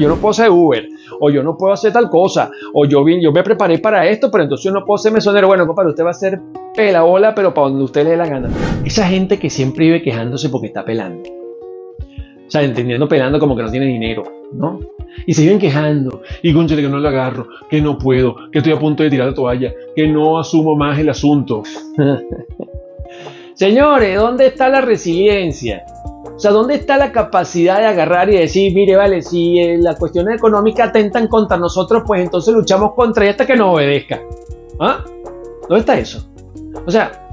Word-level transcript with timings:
yo 0.00 0.08
no 0.08 0.16
puedo 0.16 0.30
hacer 0.30 0.50
Uber, 0.50 0.88
o 1.20 1.30
yo 1.30 1.42
no 1.42 1.56
puedo 1.56 1.72
hacer 1.72 1.92
tal 1.92 2.08
cosa, 2.08 2.50
o 2.72 2.84
yo, 2.86 3.04
yo 3.08 3.32
me 3.32 3.42
preparé 3.42 3.78
para 3.78 4.08
esto, 4.08 4.30
pero 4.30 4.44
entonces 4.44 4.64
yo 4.64 4.72
no 4.72 4.84
puedo 4.84 4.98
ser 4.98 5.12
mesonero. 5.12 5.46
Bueno, 5.46 5.66
compadre, 5.66 5.90
usted 5.90 6.04
va 6.04 6.10
a 6.10 6.14
ser 6.14 6.40
pelabola, 6.74 7.34
pero 7.34 7.54
para 7.54 7.68
donde 7.68 7.84
usted 7.84 8.04
le 8.04 8.10
dé 8.10 8.16
la 8.16 8.26
gana. 8.26 8.48
Esa 8.84 9.06
gente 9.06 9.38
que 9.38 9.50
siempre 9.50 9.86
vive 9.86 10.02
quejándose 10.02 10.48
porque 10.48 10.68
está 10.68 10.84
pelando. 10.84 11.28
O 12.46 12.50
sea, 12.50 12.62
entendiendo 12.62 13.06
pelando 13.06 13.38
como 13.38 13.56
que 13.56 13.62
no 13.62 13.70
tiene 13.70 13.86
dinero, 13.86 14.24
¿no? 14.52 14.80
Y 15.24 15.34
se 15.34 15.42
viven 15.42 15.60
quejando. 15.60 16.22
Y 16.42 16.52
conchale 16.52 16.82
que 16.82 16.88
no 16.88 16.98
lo 16.98 17.08
agarro, 17.08 17.46
que 17.68 17.80
no 17.80 17.96
puedo, 17.96 18.34
que 18.50 18.58
estoy 18.58 18.72
a 18.72 18.78
punto 18.78 19.04
de 19.04 19.10
tirar 19.10 19.28
la 19.28 19.34
toalla, 19.34 19.72
que 19.94 20.08
no 20.08 20.38
asumo 20.38 20.74
más 20.74 20.98
el 20.98 21.10
asunto. 21.10 21.62
Señores, 23.60 24.18
¿dónde 24.18 24.46
está 24.46 24.70
la 24.70 24.80
resiliencia? 24.80 25.84
O 26.34 26.38
sea, 26.38 26.50
¿dónde 26.50 26.76
está 26.76 26.96
la 26.96 27.12
capacidad 27.12 27.78
de 27.78 27.84
agarrar 27.84 28.30
y 28.30 28.38
decir, 28.38 28.74
mire, 28.74 28.96
vale, 28.96 29.20
si 29.20 29.58
eh, 29.60 29.76
las 29.78 29.98
cuestiones 29.98 30.38
económicas 30.38 30.88
atentan 30.88 31.28
contra 31.28 31.58
nosotros, 31.58 32.04
pues 32.06 32.22
entonces 32.22 32.54
luchamos 32.54 32.94
contra 32.94 33.22
ella 33.22 33.32
hasta 33.32 33.46
que 33.46 33.56
nos 33.56 33.74
obedezca? 33.74 34.18
¿Ah? 34.80 35.04
¿Dónde 35.68 35.80
está 35.80 35.98
eso? 35.98 36.26
O 36.86 36.90
sea, 36.90 37.28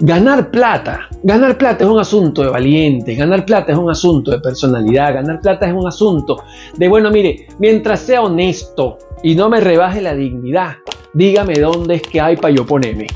ganar 0.00 0.50
plata, 0.50 1.08
ganar 1.22 1.56
plata 1.56 1.84
es 1.84 1.90
un 1.90 2.00
asunto 2.00 2.42
de 2.42 2.50
valiente, 2.50 3.14
ganar 3.14 3.46
plata 3.46 3.72
es 3.72 3.78
un 3.78 3.90
asunto 3.90 4.30
de 4.30 4.40
personalidad, 4.40 5.14
ganar 5.14 5.40
plata 5.40 5.66
es 5.66 5.72
un 5.72 5.88
asunto 5.88 6.36
de, 6.76 6.86
bueno, 6.86 7.10
mire, 7.10 7.46
mientras 7.58 8.00
sea 8.00 8.20
honesto 8.20 8.98
y 9.22 9.34
no 9.34 9.48
me 9.48 9.58
rebaje 9.58 10.02
la 10.02 10.14
dignidad, 10.14 10.74
dígame 11.14 11.54
dónde 11.54 11.94
es 11.94 12.02
que 12.02 12.20
hay 12.20 12.36
para 12.36 12.54
yo 12.54 12.66
ponerme. 12.66 13.06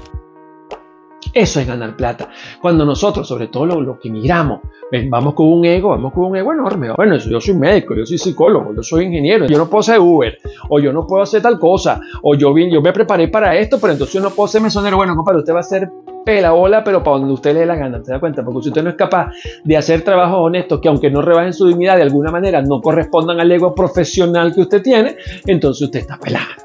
Eso 1.33 1.61
es 1.61 1.67
ganar 1.67 1.97
plata. 1.97 2.31
Cuando 2.61 2.85
nosotros, 2.85 3.27
sobre 3.27 3.49
todo 3.49 3.67
los 3.67 3.99
que 3.99 4.11
migramos, 4.11 4.61
vamos 5.09 5.35
con 5.35 5.47
un 5.47 5.65
ego, 5.65 5.91
vamos 5.91 6.13
con 6.13 6.25
un 6.25 6.37
ego 6.37 6.53
enorme. 6.53 6.93
Bueno, 6.93 7.17
yo 7.17 7.41
soy 7.41 7.55
médico, 7.55 7.95
yo 7.95 8.07
soy 8.07 8.19
psicólogo, 8.19 8.75
yo 8.75 8.83
soy 8.83 9.05
ingeniero, 9.05 9.47
yo 9.47 9.59
no 9.59 9.69
puedo 9.69 9.83
ser 9.83 9.99
Uber, 9.99 10.39
o 10.69 10.79
yo 10.79 10.93
no 10.93 11.07
puedo 11.07 11.23
hacer 11.23 11.43
tal 11.43 11.59
cosa, 11.59 12.01
o 12.23 12.35
yo, 12.35 12.57
yo 12.57 12.81
me 12.81 12.93
preparé 12.93 13.29
para 13.29 13.57
esto, 13.57 13.79
pero 13.81 13.93
entonces 13.93 14.15
yo 14.15 14.21
no 14.21 14.31
puedo 14.31 14.49
ser 14.49 14.63
mesonero. 14.63 14.97
Bueno, 14.97 15.15
compadre, 15.15 15.41
usted 15.41 15.55
va 15.55 15.61
a 15.61 15.65
ser 15.65 15.91
pelabola, 16.25 16.83
pero 16.83 17.03
para 17.03 17.19
donde 17.19 17.35
usted 17.35 17.55
le 17.55 17.61
dé 17.61 17.67
la 17.67 17.77
gana, 17.77 18.03
¿se 18.05 18.13
da 18.13 18.19
cuenta? 18.19 18.45
Porque 18.45 18.63
si 18.65 18.69
usted 18.71 18.83
no 18.83 18.91
es 18.91 18.97
capaz 18.97 19.31
de 19.63 19.77
hacer 19.77 20.03
trabajos 20.03 20.39
honestos 20.41 20.81
que 20.81 20.89
aunque 20.89 21.11
no 21.11 21.23
rebajen 21.23 21.53
su 21.53 21.69
dignidad 21.69 21.97
de 21.97 22.03
alguna 22.03 22.33
manera 22.33 22.61
no 22.63 22.81
correspondan 22.81 23.39
al 23.39 23.51
ego 23.51 23.75
profesional 23.75 24.53
que 24.53 24.63
usted 24.63 24.83
tiene, 24.83 25.17
entonces 25.47 25.83
usted 25.83 26.01
está 26.01 26.19
pelando. 26.19 26.65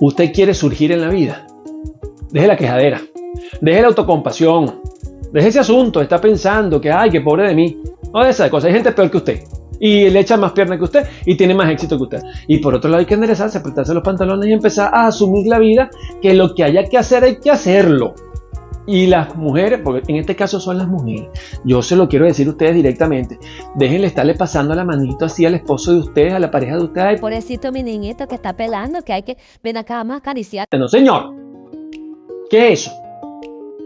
Usted 0.00 0.32
quiere 0.32 0.52
surgir 0.52 0.90
en 0.90 1.00
la 1.00 1.08
vida. 1.08 1.46
Deje 2.30 2.48
la 2.48 2.56
quejadera. 2.56 3.00
Deje 3.60 3.80
la 3.80 3.88
autocompasión. 3.88 4.80
Deje 5.32 5.48
ese 5.48 5.60
asunto. 5.60 6.00
Está 6.00 6.20
pensando 6.20 6.80
que, 6.80 6.90
ay, 6.90 7.10
qué 7.10 7.20
pobre 7.20 7.48
de 7.48 7.54
mí. 7.54 7.78
No 8.12 8.22
de 8.22 8.30
esas 8.30 8.50
cosas. 8.50 8.68
Hay 8.68 8.74
gente 8.74 8.92
peor 8.92 9.10
que 9.10 9.16
usted. 9.16 9.40
Y 9.80 10.08
le 10.08 10.20
echa 10.20 10.36
más 10.36 10.52
pierna 10.52 10.78
que 10.78 10.84
usted 10.84 11.06
y 11.26 11.36
tiene 11.36 11.54
más 11.54 11.70
éxito 11.70 11.96
que 11.96 12.04
usted. 12.04 12.22
Y 12.46 12.58
por 12.58 12.74
otro 12.74 12.88
lado 12.88 13.00
hay 13.00 13.06
que 13.06 13.14
enderezarse, 13.14 13.58
apretarse 13.58 13.92
los 13.92 14.02
pantalones 14.02 14.48
y 14.48 14.52
empezar 14.52 14.90
a 14.94 15.08
asumir 15.08 15.46
la 15.46 15.58
vida, 15.58 15.90
que 16.22 16.32
lo 16.34 16.54
que 16.54 16.64
haya 16.64 16.84
que 16.84 16.96
hacer 16.96 17.24
hay 17.24 17.36
que 17.40 17.50
hacerlo. 17.50 18.14
Y 18.86 19.06
las 19.06 19.34
mujeres, 19.34 19.80
porque 19.82 20.02
en 20.12 20.16
este 20.16 20.36
caso 20.36 20.60
son 20.60 20.76
las 20.76 20.86
mujeres, 20.86 21.28
yo 21.64 21.80
se 21.80 21.96
lo 21.96 22.06
quiero 22.06 22.26
decir 22.26 22.46
a 22.46 22.50
ustedes 22.50 22.74
directamente, 22.74 23.38
déjenle 23.76 24.08
estarle 24.08 24.34
pasando 24.34 24.74
la 24.74 24.84
manito 24.84 25.24
así 25.24 25.46
al 25.46 25.54
esposo 25.54 25.92
de 25.92 26.00
ustedes, 26.00 26.34
a 26.34 26.38
la 26.38 26.50
pareja 26.50 26.76
de 26.76 26.84
ustedes. 26.84 27.20
Pobrecito 27.20 27.72
mi 27.72 27.82
niñito 27.82 28.28
que 28.28 28.34
está 28.34 28.52
pelando, 28.52 29.00
que 29.02 29.14
hay 29.14 29.22
que 29.22 29.38
ven 29.62 29.78
acá 29.78 30.04
más 30.04 30.18
acariciar. 30.18 30.66
No, 30.78 30.86
señor. 30.86 31.34
¿Qué 32.50 32.72
es 32.72 32.86
eso? 32.86 33.03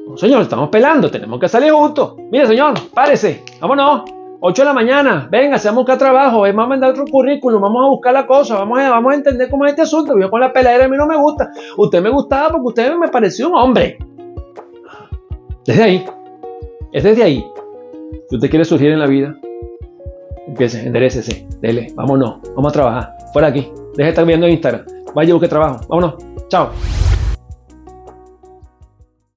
No, 0.08 0.16
señor, 0.16 0.42
estamos 0.42 0.70
pelando, 0.70 1.10
tenemos 1.10 1.38
que 1.38 1.48
salir 1.48 1.70
juntos. 1.70 2.14
Mire, 2.30 2.46
señor, 2.46 2.74
párese, 2.94 3.44
vámonos. 3.60 4.04
8 4.40 4.62
de 4.62 4.66
la 4.66 4.72
mañana, 4.72 5.28
venga, 5.30 5.58
se 5.58 5.66
vamos 5.66 5.80
a 5.80 5.82
buscar 5.82 5.98
trabajo, 5.98 6.40
vamos 6.42 6.64
a 6.64 6.68
mandar 6.68 6.90
otro 6.90 7.04
currículum, 7.10 7.60
vamos 7.60 7.84
a 7.84 7.88
buscar 7.88 8.14
la 8.14 8.26
cosa, 8.26 8.54
vamos 8.54 8.78
a, 8.78 8.88
vamos 8.88 9.12
a 9.12 9.16
entender 9.16 9.50
cómo 9.50 9.66
es 9.66 9.70
este 9.70 9.82
asunto. 9.82 10.18
Yo 10.18 10.30
con 10.30 10.40
la 10.40 10.52
peladera 10.52 10.84
a 10.84 10.88
mí 10.88 10.96
no 10.96 11.06
me 11.06 11.16
gusta. 11.16 11.50
Usted 11.76 12.00
me 12.00 12.08
gustaba 12.08 12.52
porque 12.52 12.66
usted 12.68 12.94
me 12.96 13.08
pareció 13.08 13.48
un 13.48 13.56
hombre. 13.56 13.98
Desde 15.66 15.82
ahí, 15.82 16.04
es 16.92 17.02
desde 17.02 17.24
ahí. 17.24 17.44
Si 18.30 18.36
usted 18.36 18.48
quiere 18.48 18.64
surgir 18.64 18.92
en 18.92 19.00
la 19.00 19.06
vida, 19.06 19.36
empiece, 20.46 20.86
enderecese, 20.86 21.46
dele, 21.60 21.92
vámonos, 21.94 22.38
vamos 22.54 22.70
a 22.70 22.72
trabajar, 22.72 23.16
fuera 23.32 23.48
aquí, 23.48 23.70
deje 23.96 24.04
de 24.04 24.08
estar 24.08 24.24
viendo 24.24 24.46
en 24.46 24.52
Instagram, 24.52 24.86
vaya 25.14 25.32
a 25.32 25.34
buscar 25.34 25.50
trabajo, 25.50 25.80
vámonos, 25.88 26.14
chao. 26.48 26.70